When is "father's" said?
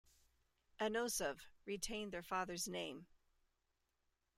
2.23-2.67